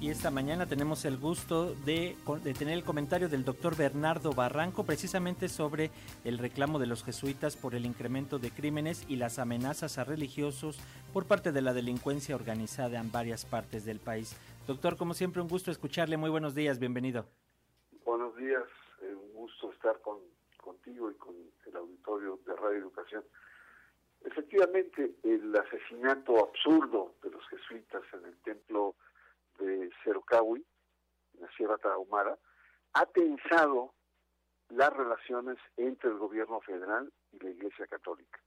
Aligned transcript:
Y 0.00 0.08
esta 0.08 0.30
mañana 0.30 0.64
tenemos 0.64 1.04
el 1.04 1.18
gusto 1.18 1.74
de, 1.84 2.16
tener 2.58 2.72
el 2.72 2.84
comentario 2.84 3.28
del 3.28 3.44
doctor 3.44 3.76
Bernardo 3.76 4.32
Barranco 4.32 4.86
precisamente 4.86 5.46
sobre 5.46 5.90
el 6.24 6.38
reclamo 6.38 6.78
de 6.78 6.86
los 6.86 7.04
jesuitas 7.04 7.54
por 7.54 7.74
el 7.74 7.84
incremento 7.84 8.38
de 8.38 8.50
crímenes 8.50 9.04
y 9.10 9.16
las 9.16 9.38
amenazas 9.38 9.98
a 9.98 10.04
religiosos 10.04 10.80
por 11.12 11.26
parte 11.26 11.52
de 11.52 11.60
la 11.60 11.74
delincuencia 11.74 12.34
organizada 12.34 12.98
en 12.98 13.12
varias 13.12 13.44
partes 13.44 13.84
del 13.84 13.98
país. 13.98 14.40
Doctor, 14.66 14.96
como 14.96 15.12
siempre, 15.12 15.42
un 15.42 15.48
gusto 15.48 15.70
escucharle. 15.70 16.16
Muy 16.16 16.30
buenos 16.30 16.54
días, 16.54 16.78
bienvenido. 16.78 17.26
Buenos 18.06 18.34
días, 18.36 18.64
eh, 19.02 19.14
un 19.14 19.34
gusto 19.34 19.70
estar 19.70 20.00
con, 20.00 20.16
contigo 20.56 21.10
y 21.10 21.14
con 21.16 21.34
el 21.66 21.76
auditorio 21.76 22.40
de 22.46 22.56
Radio 22.56 22.78
Educación. 22.78 23.22
Efectivamente, 24.24 25.16
el 25.24 25.54
asesinato 25.54 26.42
absurdo 26.42 27.16
de 27.22 27.28
los 27.28 27.46
jesuitas 27.48 28.02
en 28.14 28.24
el 28.24 28.36
templo 28.38 28.94
de 29.60 29.90
Cerocahui, 30.02 30.64
en 31.34 31.40
la 31.40 31.50
Sierra 31.52 31.78
Tarahumara, 31.78 32.38
ha 32.94 33.06
tensado 33.06 33.94
las 34.68 34.92
relaciones 34.92 35.58
entre 35.76 36.10
el 36.10 36.18
gobierno 36.18 36.60
federal 36.60 37.12
y 37.32 37.38
la 37.38 37.50
Iglesia 37.50 37.86
Católica. 37.86 38.40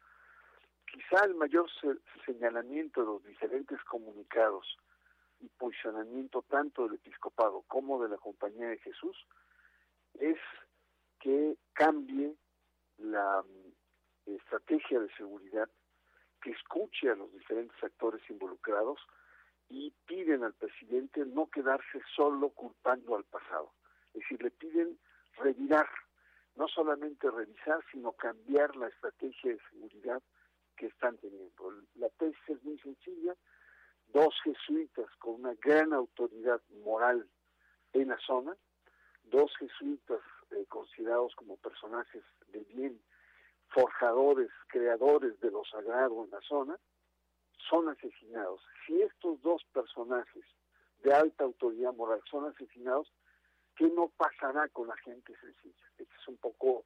Quizá 0.86 1.26
el 1.26 1.36
mayor 1.36 1.68
señalamiento 2.26 3.02
de 3.02 3.08
los 3.08 3.24
diferentes 3.24 3.82
comunicados 3.84 4.78
y 5.40 5.50
posicionamiento 5.50 6.44
tanto 6.44 6.84
del 6.84 6.96
episcopado 6.96 7.64
como 7.68 8.02
de 8.02 8.10
la 8.10 8.18
Compañía 8.18 8.68
de 8.68 8.78
Jesús 8.78 9.18
es 10.20 10.38
que 11.20 11.58
cambie 11.74 12.36
la 12.98 13.42
mm, 13.42 14.32
estrategia 14.36 15.00
de 15.00 15.14
seguridad, 15.16 15.70
que 16.42 16.52
escuche 16.52 17.10
a 17.10 17.16
los 17.16 17.32
diferentes 17.34 17.82
actores 17.84 18.22
involucrados 18.30 19.00
y 19.70 19.92
piden 20.06 20.44
al 20.44 20.54
presidente 20.54 21.26
no 21.26 21.50
quedarse 21.50 22.02
solo 22.16 22.50
culpando 22.50 23.16
al 23.16 23.24
pasado. 23.24 23.72
Es 24.14 24.22
decir, 24.22 24.44
le 24.44 24.52
piden 24.52 25.00
revirar, 25.38 25.88
no 26.56 26.68
solamente 26.68 27.30
revisar, 27.32 27.84
sino 27.92 28.12
cambiar 28.14 28.76
la 28.76 28.88
estrategia 28.88 29.52
de 29.52 29.60
seguridad 29.72 30.22
que 30.76 30.88
están 30.88 31.18
teniendo. 31.18 31.72
La 31.96 32.10
tesis 32.10 32.40
es 32.48 32.64
muy 32.64 32.78
sencilla, 32.80 33.36
dos 34.08 34.36
jesuitas 34.44 35.08
con 35.18 35.36
una 35.36 35.54
gran 35.56 35.94
autoridad 35.94 36.62
moral 36.84 37.28
en 37.94 38.10
la 38.10 38.20
zona, 38.20 38.56
dos 39.24 39.52
jesuitas 39.58 40.20
eh, 40.52 40.66
considerados 40.68 41.36
como 41.36 41.58
personajes 41.58 42.24
de 42.48 42.60
bien, 42.66 43.02
forjadores, 43.70 44.52
creadores 44.68 45.40
de 45.40 45.50
lo 45.50 45.64
sagrado 45.66 46.24
en 46.24 46.32
la 46.32 46.42
zona, 46.42 46.78
son 47.70 47.90
asesinados. 47.90 48.62
Si 48.86 49.02
estos 49.02 49.42
dos 49.42 49.64
personajes 49.74 50.44
de 51.04 51.14
alta 51.14 51.44
autoridad 51.44 51.94
moral 51.94 52.22
son 52.30 52.46
asesinados, 52.46 53.12
¿qué 53.76 53.88
no 53.90 54.10
pasará 54.10 54.68
con 54.70 54.88
la 54.88 54.98
gente 54.98 55.34
sencilla? 55.40 55.86
Este 55.98 56.16
es 56.16 56.28
un 56.28 56.38
poco 56.38 56.86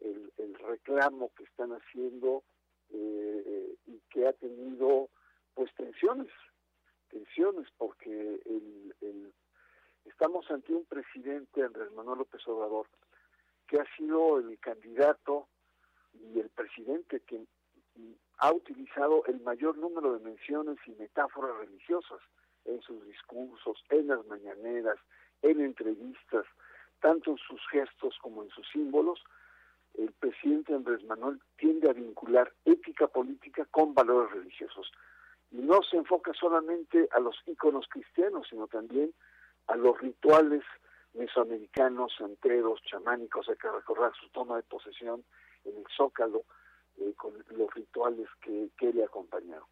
el, 0.00 0.54
reclamo 0.54 1.32
que 1.36 1.44
están 1.44 1.70
haciendo 1.72 2.44
eh, 2.90 3.76
y 3.86 4.00
que 4.10 4.26
ha 4.26 4.32
tenido 4.32 5.10
pues 5.54 5.72
tensiones, 5.74 6.30
tensiones 7.08 7.68
porque 7.78 8.40
el, 8.44 9.32
estamos 10.04 10.50
ante 10.50 10.72
un 10.74 10.84
presidente, 10.84 11.62
Andrés 11.62 11.90
Manuel 11.92 12.18
López 12.18 12.46
Obrador, 12.46 12.86
que 13.66 13.78
ha 13.80 13.96
sido 13.96 14.38
el 14.38 14.58
candidato 14.58 15.48
y 16.12 16.40
el 16.40 16.50
presidente 16.50 17.20
que 17.20 17.46
ha 18.38 18.52
utilizado 18.52 19.24
el 19.26 19.40
mayor 19.40 19.76
número 19.78 20.12
de 20.12 20.24
menciones 20.24 20.76
y 20.86 20.90
metáforas 20.92 21.56
religiosas 21.58 22.20
en 22.64 22.80
sus 22.82 23.04
discursos, 23.06 23.82
en 23.90 24.08
las 24.08 24.24
mañaneras, 24.26 24.98
en 25.42 25.60
entrevistas, 25.60 26.44
tanto 27.00 27.32
en 27.32 27.38
sus 27.38 27.60
gestos 27.70 28.16
como 28.20 28.42
en 28.42 28.50
sus 28.50 28.68
símbolos, 28.70 29.22
el 29.94 30.12
presidente 30.12 30.74
Andrés 30.74 31.02
Manuel 31.04 31.40
tiende 31.56 31.88
a 31.88 31.94
vincular 31.94 32.52
ética 32.64 33.06
política 33.06 33.66
con 33.70 33.94
valores 33.94 34.30
religiosos. 34.32 34.90
Y 35.50 35.58
no 35.58 35.82
se 35.82 35.96
enfoca 35.96 36.32
solamente 36.34 37.08
a 37.12 37.20
los 37.20 37.36
íconos 37.46 37.86
cristianos, 37.88 38.46
sino 38.50 38.66
también 38.66 39.14
a 39.68 39.76
los 39.76 39.98
rituales 40.00 40.62
mesoamericanos, 41.14 42.14
santeros, 42.18 42.82
chamánicos, 42.82 43.48
hay 43.48 43.56
que 43.56 43.70
recordar 43.70 44.12
su 44.20 44.28
toma 44.30 44.56
de 44.56 44.62
posesión 44.64 45.24
en 45.64 45.78
el 45.78 45.84
Zócalo, 45.96 46.44
eh, 46.98 47.12
con 47.16 47.32
los 47.50 47.74
rituales 47.74 48.28
que, 48.40 48.70
que 48.78 48.92
le 48.92 49.04
acompañaron. 49.04 49.66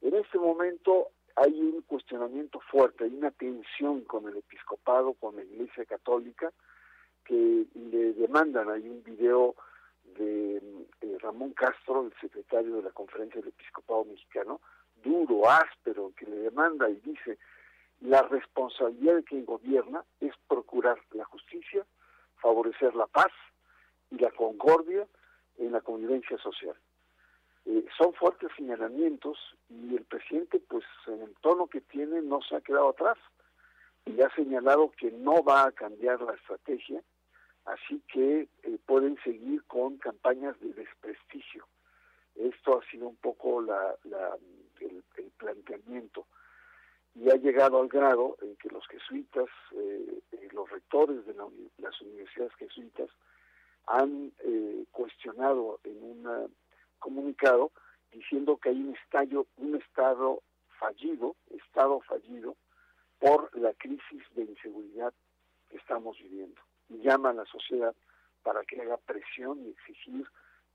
En 0.00 0.14
este 0.14 0.38
momento 0.38 1.08
hay 1.36 1.60
un 1.60 1.82
cuestionamiento 1.82 2.60
fuerte, 2.60 3.04
hay 3.04 3.14
una 3.14 3.30
tensión 3.30 4.02
con 4.02 4.28
el 4.28 4.36
episcopado, 4.36 5.14
con 5.14 5.36
la 5.36 5.44
Iglesia 5.44 5.84
Católica, 5.84 6.52
que 7.24 7.66
le 7.74 8.12
demandan, 8.14 8.70
hay 8.70 8.88
un 8.88 9.02
video 9.04 9.54
de 10.16 10.56
eh, 10.56 11.18
Ramón 11.20 11.52
Castro, 11.52 12.06
el 12.06 12.12
secretario 12.20 12.76
de 12.76 12.82
la 12.82 12.90
Conferencia 12.90 13.40
del 13.40 13.50
Episcopado 13.50 14.04
Mexicano, 14.04 14.60
duro, 15.02 15.48
áspero, 15.48 16.12
que 16.16 16.26
le 16.26 16.38
demanda 16.38 16.88
y 16.88 16.96
dice, 16.96 17.38
la 18.00 18.22
responsabilidad 18.22 19.16
de 19.16 19.24
quien 19.24 19.44
gobierna 19.44 20.04
es 20.20 20.32
procurar 20.48 20.98
la 21.12 21.24
justicia, 21.24 21.86
favorecer 22.36 22.94
la 22.94 23.06
paz 23.06 23.32
y 24.10 24.18
la 24.18 24.30
concordia 24.30 25.06
en 25.58 25.72
la 25.72 25.80
convivencia 25.80 26.38
social. 26.38 26.76
Eh, 27.66 27.84
son 27.98 28.14
fuertes 28.14 28.50
señalamientos 28.56 29.36
y 29.68 29.94
el 29.94 30.04
presidente, 30.04 30.60
pues 30.68 30.84
en 31.06 31.20
el 31.20 31.34
tono 31.42 31.66
que 31.66 31.82
tiene, 31.82 32.22
no 32.22 32.40
se 32.40 32.56
ha 32.56 32.60
quedado 32.60 32.88
atrás 32.90 33.18
y 34.06 34.20
ha 34.22 34.30
señalado 34.34 34.90
que 34.92 35.10
no 35.10 35.42
va 35.42 35.66
a 35.66 35.72
cambiar 35.72 36.22
la 36.22 36.34
estrategia, 36.34 37.02
así 37.66 38.02
que 38.10 38.48
eh, 38.62 38.78
pueden 38.86 39.18
seguir 39.22 39.62
con 39.64 39.98
campañas 39.98 40.58
de 40.60 40.72
desprestigio. 40.72 41.66
Esto 42.36 42.78
ha 42.78 42.90
sido 42.90 43.08
un 43.08 43.16
poco 43.16 43.60
la, 43.60 43.96
el, 44.80 45.04
planteamiento 45.36 46.26
y 47.14 47.30
ha 47.30 47.34
llegado 47.34 47.80
al 47.80 47.88
grado 47.88 48.36
en 48.40 48.56
que 48.56 48.70
los 48.70 48.86
jesuitas, 48.88 49.48
eh, 49.72 50.22
los 50.52 50.70
rectores 50.70 51.26
de 51.26 51.34
las 51.78 52.00
universidades 52.00 52.54
jesuitas, 52.54 53.10
han 53.88 54.32
eh, 54.40 54.84
cuestionado 54.90 55.80
en 55.84 56.02
un 56.02 56.54
comunicado 56.98 57.72
diciendo 58.12 58.56
que 58.56 58.70
hay 58.70 58.80
un 58.80 58.94
estallo, 58.94 59.46
un 59.56 59.76
estado 59.76 60.42
fallido, 60.78 61.36
estado 61.50 62.00
fallido 62.02 62.56
por 63.18 63.56
la 63.58 63.72
crisis 63.74 64.22
de 64.34 64.42
inseguridad 64.44 65.12
que 65.68 65.76
estamos 65.76 66.18
viviendo. 66.18 66.60
Y 66.88 66.98
llama 66.98 67.30
a 67.30 67.34
la 67.34 67.44
sociedad 67.46 67.94
para 68.42 68.64
que 68.64 68.80
haga 68.80 68.96
presión 68.96 69.64
y 69.64 69.70
exigir 69.70 70.26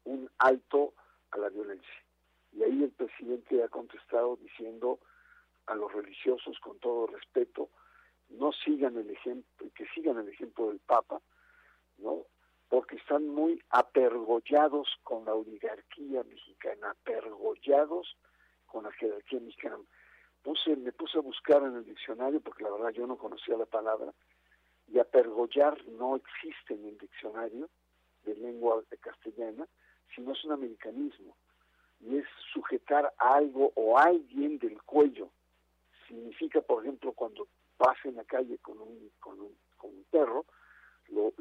un 0.04 0.30
alto 0.38 0.94
a 1.32 1.38
la 1.38 1.50
violencia. 1.50 2.04
Y 2.52 2.64
ahí 2.64 2.84
el 2.84 2.92
presidente 2.92 3.64
ha 3.64 3.68
contestado 3.70 4.36
diciendo 4.36 5.00
a 5.66 5.76
los 5.76 5.92
religiosos 5.92 6.60
con 6.60 6.78
todo 6.80 7.08
respeto, 7.08 7.70
no 8.30 8.52
sigan 8.52 8.98
el 8.98 9.10
ejemplo, 9.10 9.68
que 9.76 9.88
sigan 9.96 10.18
el 10.18 10.30
ejemplo 10.30 10.70
del 10.70 10.80
Papa, 10.80 11.22
¿no? 11.98 12.26
Porque 12.74 12.96
están 12.96 13.28
muy 13.28 13.62
apergollados 13.70 14.88
con 15.04 15.26
la 15.26 15.36
oligarquía 15.36 16.24
mexicana, 16.24 16.90
apergollados 16.90 18.18
con 18.66 18.86
la 18.86 18.92
jerarquía 18.94 19.40
mexicana. 19.42 19.78
Puse, 20.42 20.76
me 20.78 20.92
puse 20.92 21.20
a 21.20 21.22
buscar 21.22 21.62
en 21.62 21.76
el 21.76 21.86
diccionario, 21.86 22.42
porque 22.42 22.64
la 22.64 22.72
verdad 22.72 22.90
yo 22.90 23.06
no 23.06 23.16
conocía 23.16 23.58
la 23.58 23.68
palabra, 23.68 24.12
y 24.88 24.98
apergollar 24.98 25.86
no 25.86 26.16
existe 26.16 26.74
en 26.74 26.86
el 26.88 26.98
diccionario 26.98 27.70
de 28.24 28.34
lengua 28.38 28.82
castellana, 29.02 29.68
sino 30.16 30.32
es 30.32 30.44
un 30.44 30.54
americanismo, 30.54 31.38
y 32.00 32.18
es 32.18 32.26
sujetar 32.54 33.14
a 33.20 33.36
algo 33.36 33.72
o 33.76 34.00
a 34.00 34.06
alguien 34.06 34.58
del 34.58 34.82
cuello. 34.82 35.30
Significa, 36.08 36.60
por 36.62 36.82
ejemplo, 36.82 37.12
cuando 37.12 37.48
vas 37.78 37.98
en 38.04 38.16
la 38.16 38.24
calle 38.24 38.58
con 38.58 38.82
un, 38.82 39.12
con 39.20 39.40
un, 39.40 39.56
con 39.78 39.92
un 39.92 40.06
perro, 40.10 40.48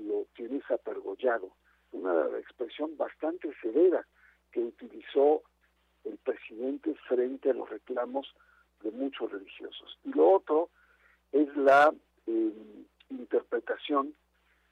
lo, 0.03 0.27
tienes 0.35 0.63
apergollado. 0.71 1.53
Una 1.93 2.39
expresión 2.39 2.97
bastante 2.97 3.53
severa 3.61 4.07
que 4.51 4.61
utilizó 4.61 5.43
el 6.05 6.19
presidente 6.19 6.95
frente 7.09 7.51
a 7.51 7.55
los 7.55 7.69
reclamos 7.69 8.35
de 8.83 8.91
muchos 8.91 9.31
religiosos. 9.31 9.99
Y 10.05 10.11
lo 10.13 10.31
otro 10.31 10.71
es 11.33 11.55
la 11.57 11.93
eh, 12.27 12.53
interpretación 13.11 14.15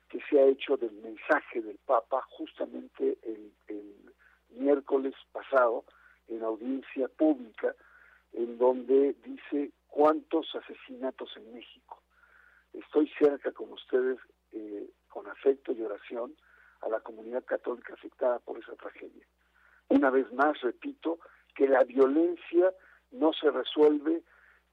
que 0.09 0.21
se 0.29 0.41
ha 0.41 0.47
hecho 0.47 0.77
del 0.77 0.93
mensaje 0.93 1.63
del 1.63 1.79
Papa 1.87 2.23
justamente 2.31 3.19
el 3.23 3.53
miércoles 4.51 5.15
pasado 5.33 5.85
en 6.29 6.43
audiencia 6.43 7.09
pública, 7.09 7.75
en 8.33 8.59
donde 8.59 9.15
dice 9.25 9.73
cuántos 9.89 10.55
asesinatos 10.55 11.31
en 11.37 11.55
México. 11.55 12.01
Estoy 12.73 13.11
cerca 13.19 13.51
con 13.53 13.73
ustedes 13.73 14.19
eh, 14.53 14.91
con 15.09 15.29
afecto 15.29 15.73
y 15.73 15.83
oración 15.83 16.37
a 16.83 16.89
la 16.89 17.01
comunidad 17.01 17.45
católica 17.45 17.95
afectada 17.95 18.39
por 18.39 18.59
esa 18.59 18.75
tragedia. 18.77 19.27
Una 19.89 20.11
vez 20.11 20.33
más, 20.33 20.61
repito, 20.61 21.19
que 21.55 21.69
la 21.69 21.85
violencia 21.85 22.73
no 23.11 23.33
se 23.33 23.51
resuelve 23.51 24.23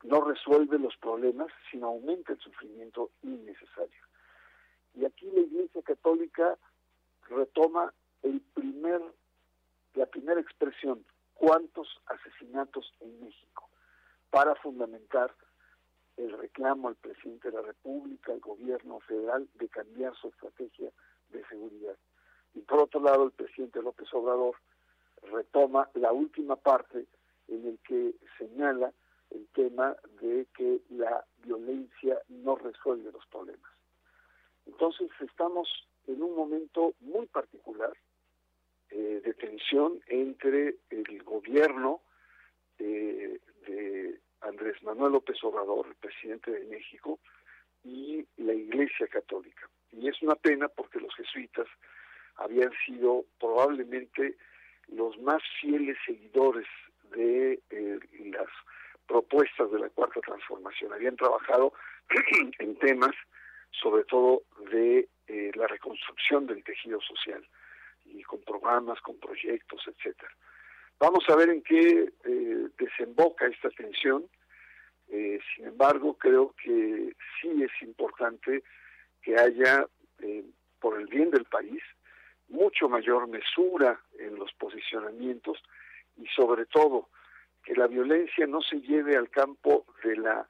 no 0.03 0.21
resuelve 0.21 0.77
los 0.77 0.95
problemas, 0.97 1.47
sino 1.71 1.87
aumenta 1.87 2.33
el 2.33 2.39
sufrimiento 2.39 3.11
innecesario. 3.23 4.05
Y 4.93 5.05
aquí 5.05 5.29
la 5.31 5.41
Iglesia 5.41 5.81
Católica 5.83 6.57
retoma 7.29 7.93
el 8.23 8.41
primer, 8.53 9.01
la 9.95 10.05
primera 10.05 10.39
expresión, 10.39 11.05
cuántos 11.33 11.87
asesinatos 12.05 12.91
en 12.99 13.19
México, 13.19 13.69
para 14.29 14.55
fundamentar 14.55 15.33
el 16.17 16.37
reclamo 16.37 16.89
al 16.89 16.95
presidente 16.95 17.49
de 17.49 17.57
la 17.57 17.61
República, 17.61 18.33
al 18.33 18.39
gobierno 18.39 18.99
federal, 19.01 19.47
de 19.53 19.69
cambiar 19.69 20.15
su 20.15 20.27
estrategia 20.29 20.91
de 21.29 21.45
seguridad. 21.45 21.95
Y 22.55 22.61
por 22.61 22.79
otro 22.79 23.01
lado, 23.01 23.23
el 23.25 23.31
presidente 23.31 23.81
López 23.81 24.11
Obrador 24.13 24.55
retoma 25.21 25.89
la 25.93 26.11
última 26.11 26.55
parte 26.55 27.05
en 27.47 27.67
el 27.67 27.79
que 27.79 28.15
señala 28.37 28.91
el 29.29 29.47
tema 29.49 29.95
de 30.21 30.47
que 30.55 30.81
la 30.89 31.25
violencia 31.43 32.19
no 32.29 32.55
resuelve 32.55 33.11
los 33.11 33.25
problemas. 33.27 33.71
Entonces 34.65 35.09
estamos 35.19 35.67
en 36.07 36.21
un 36.21 36.35
momento 36.35 36.93
muy 37.01 37.25
particular 37.27 37.93
eh, 38.89 39.21
de 39.23 39.33
tensión 39.33 40.01
entre 40.07 40.77
el 40.89 41.23
gobierno 41.23 42.01
de 42.77 43.39
Andrés 44.47 44.81
Manuel 44.83 45.13
López 45.13 45.37
Obrador, 45.43 45.87
el 45.87 45.95
presidente 45.95 46.51
de 46.51 46.65
México, 46.65 47.19
y 47.83 48.25
la 48.37 48.53
Iglesia 48.53 49.07
Católica. 49.07 49.69
Y 49.91 50.07
es 50.07 50.21
una 50.21 50.35
pena 50.35 50.67
porque 50.67 50.99
los 50.99 51.13
jesuitas 51.15 51.67
habían 52.35 52.71
sido 52.85 53.25
probablemente 53.39 54.37
los 54.87 55.17
más 55.19 55.41
fieles 55.59 55.97
seguidores 56.05 56.67
de 57.11 57.59
eh, 57.69 57.99
las 58.31 58.47
propuestas 59.07 59.71
de 59.71 59.79
la 59.79 59.89
Cuarta 59.89 60.19
Transformación. 60.21 60.93
Habían 60.93 61.15
trabajado 61.15 61.73
en 62.59 62.77
temas, 62.79 63.15
sobre 63.71 64.03
todo, 64.03 64.43
de 64.71 65.07
eh, 65.27 65.51
la 65.55 65.67
reconstrucción 65.67 66.45
del 66.47 66.63
tejido 66.63 66.99
social, 67.01 67.45
y 68.05 68.23
con 68.23 68.41
programas, 68.41 68.99
con 69.01 69.19
proyectos, 69.19 69.81
etcétera. 69.87 70.31
Vamos 70.99 71.23
a 71.29 71.35
ver 71.35 71.49
en 71.49 71.61
qué 71.61 72.09
eh, 72.25 72.67
desemboca 72.77 73.45
esta 73.47 73.69
tensión. 73.69 74.25
Eh, 75.09 75.39
sin 75.55 75.67
embargo, 75.67 76.15
creo 76.15 76.53
que 76.61 77.13
sí 77.41 77.63
es 77.63 77.71
importante 77.81 78.63
que 79.21 79.37
haya, 79.37 79.85
eh, 80.19 80.43
por 80.79 80.99
el 80.99 81.07
bien 81.07 81.31
del 81.31 81.45
país, 81.45 81.81
mucho 82.49 82.89
mayor 82.89 83.27
mesura 83.27 83.99
en 84.19 84.35
los 84.35 84.53
posicionamientos 84.53 85.61
y 86.17 86.25
sobre 86.27 86.65
todo 86.65 87.09
que 87.63 87.75
la 87.75 87.87
violencia 87.87 88.47
no 88.47 88.61
se 88.61 88.79
lleve 88.81 89.17
al 89.17 89.29
campo 89.29 89.85
de 90.03 90.15
la 90.15 90.47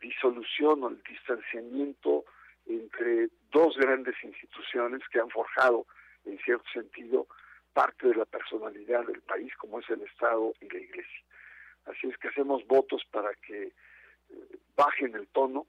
disolución 0.00 0.84
o 0.84 0.88
el 0.88 1.02
distanciamiento 1.02 2.24
entre 2.66 3.28
dos 3.50 3.76
grandes 3.76 4.14
instituciones 4.22 5.00
que 5.10 5.20
han 5.20 5.30
forjado, 5.30 5.86
en 6.26 6.38
cierto 6.40 6.68
sentido, 6.72 7.26
parte 7.72 8.08
de 8.08 8.14
la 8.14 8.26
personalidad 8.26 9.06
del 9.06 9.22
país, 9.22 9.54
como 9.56 9.80
es 9.80 9.88
el 9.88 10.02
Estado 10.02 10.52
y 10.60 10.68
la 10.68 10.78
Iglesia. 10.78 11.22
Así 11.86 12.06
es 12.08 12.18
que 12.18 12.28
hacemos 12.28 12.66
votos 12.66 13.02
para 13.10 13.32
que 13.34 13.72
bajen 14.78 15.14
el 15.16 15.26
tono, 15.28 15.66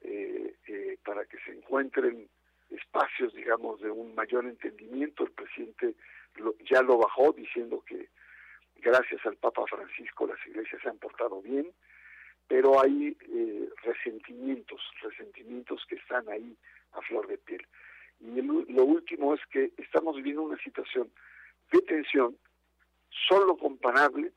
eh, 0.00 0.56
eh, 0.66 0.98
para 1.04 1.24
que 1.26 1.38
se 1.44 1.52
encuentren 1.52 2.28
espacios, 2.70 3.34
digamos, 3.34 3.80
de 3.80 3.90
un 3.90 4.14
mayor 4.14 4.46
entendimiento. 4.46 5.24
El 5.24 5.32
presidente 5.32 5.94
ya 6.70 6.82
lo 6.82 6.98
bajó 6.98 7.32
diciendo 7.32 7.84
que 7.86 8.08
gracias 8.76 9.24
al 9.26 9.36
Papa 9.36 9.64
Francisco 9.68 10.26
las 10.26 10.44
iglesias 10.46 10.80
se 10.82 10.88
han 10.88 10.98
portado 10.98 11.42
bien, 11.42 11.70
pero 12.46 12.80
hay 12.80 13.16
resentimientos, 13.82 14.80
resentimientos 15.02 15.84
que 15.86 15.96
están 15.96 16.28
ahí 16.28 16.56
a 16.92 17.02
flor 17.02 17.26
de 17.26 17.38
piel. 17.38 17.66
Y 18.20 18.40
lo 18.40 18.84
último 18.84 19.34
es 19.34 19.40
que 19.50 19.72
estamos 19.76 20.16
viviendo 20.16 20.42
una 20.42 20.58
situación 20.58 21.10
de 21.70 21.82
tensión 21.82 22.36
solo 23.28 23.56
comparable 23.56 24.32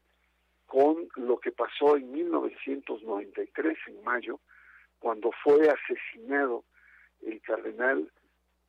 con 0.71 1.09
lo 1.17 1.37
que 1.37 1.51
pasó 1.51 1.97
en 1.97 2.13
1993, 2.13 3.77
en 3.87 4.03
mayo, 4.05 4.39
cuando 4.99 5.29
fue 5.43 5.67
asesinado 5.67 6.63
el 7.21 7.41
cardenal 7.41 8.09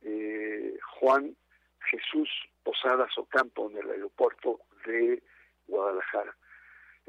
eh, 0.01 0.77
Juan 0.99 1.33
Jesús 1.89 2.29
Posadas 2.61 3.17
Ocampo 3.17 3.69
en 3.69 3.77
el 3.77 3.89
aeropuerto 3.89 4.59
de 4.85 5.23
Guadalajara. 5.65 6.35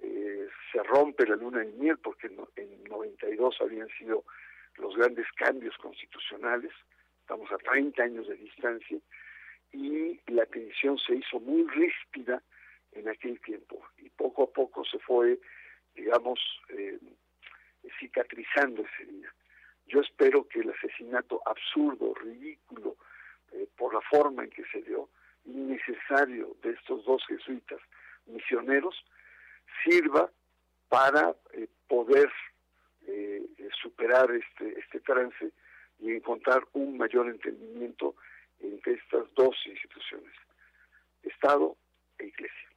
Eh, 0.00 0.46
se 0.70 0.80
rompe 0.84 1.26
la 1.26 1.34
luna 1.34 1.58
de 1.58 1.72
miel 1.72 1.98
porque 1.98 2.28
en, 2.28 2.38
en 2.54 2.84
92 2.84 3.56
habían 3.62 3.88
sido 3.98 4.22
los 4.76 4.94
grandes 4.94 5.26
cambios 5.32 5.76
constitucionales, 5.78 6.70
estamos 7.18 7.50
a 7.50 7.56
30 7.56 8.00
años 8.00 8.28
de 8.28 8.36
distancia, 8.36 8.98
y 9.72 10.20
la 10.28 10.46
tensión 10.46 10.98
se 10.98 11.16
hizo 11.16 11.40
muy 11.40 11.66
ríspida 11.66 12.40
en 12.92 13.08
aquel 13.08 13.40
tiempo 13.40 13.84
poco 14.16 14.44
a 14.44 14.52
poco 14.52 14.84
se 14.84 14.98
fue, 14.98 15.38
digamos, 15.94 16.38
eh, 16.70 16.98
cicatrizando 17.98 18.82
ese 18.82 19.10
día. 19.10 19.32
Yo 19.86 20.00
espero 20.00 20.48
que 20.48 20.60
el 20.60 20.70
asesinato 20.70 21.42
absurdo, 21.46 22.14
ridículo, 22.14 22.96
eh, 23.52 23.68
por 23.76 23.92
la 23.94 24.00
forma 24.00 24.44
en 24.44 24.50
que 24.50 24.64
se 24.72 24.82
dio, 24.82 25.08
innecesario 25.44 26.56
de 26.62 26.70
estos 26.70 27.04
dos 27.04 27.24
jesuitas 27.26 27.80
misioneros, 28.26 29.04
sirva 29.84 30.30
para 30.88 31.34
eh, 31.52 31.68
poder 31.88 32.30
superar 33.82 34.30
este, 34.30 34.80
este 34.80 34.98
trance 35.00 35.52
y 35.98 36.12
encontrar 36.12 36.62
un 36.72 36.96
mayor 36.96 37.28
entendimiento 37.28 38.14
entre 38.60 38.94
estas 38.94 39.32
dos 39.34 39.54
instituciones, 39.66 40.32
Estado 41.22 41.76
e 42.18 42.26
Iglesia. 42.26 42.73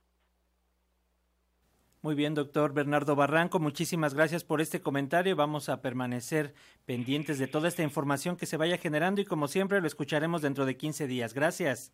Muy 2.08 2.16
bien, 2.16 2.36
doctor 2.36 2.74
Bernardo 2.74 3.18
Barranco, 3.18 3.60
muchísimas 3.60 4.14
gracias 4.14 4.46
por 4.46 4.62
este 4.62 4.80
comentario. 4.80 5.36
Vamos 5.36 5.68
a 5.68 5.82
permanecer 5.82 6.54
pendientes 6.86 7.38
de 7.38 7.48
toda 7.48 7.68
esta 7.68 7.84
información 7.84 8.38
que 8.38 8.46
se 8.46 8.56
vaya 8.56 8.78
generando 8.78 9.20
y 9.20 9.26
como 9.26 9.50
siempre 9.50 9.82
lo 9.82 9.88
escucharemos 9.88 10.42
dentro 10.42 10.66
de 10.66 10.78
15 10.78 11.06
días. 11.06 11.34
Gracias. 11.34 11.92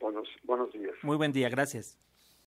Buenos, 0.00 0.26
buenos 0.44 0.72
días. 0.72 0.94
Muy 1.02 1.18
buen 1.18 1.32
día, 1.32 1.50
gracias. 1.50 1.98